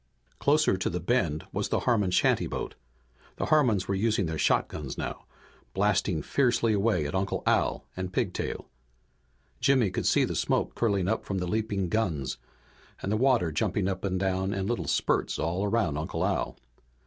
[0.39, 2.73] Closer to the bend was the Harmon shantyboat.
[3.35, 5.25] The Harmons were using their shotguns now,
[5.75, 8.67] blasting fiercely away at Uncle Al and Pigtail.
[9.59, 12.39] Jimmy could see the smoke curling up from the leaping guns
[13.03, 16.57] and the water jumping up and down in little spurts all about Uncle Al.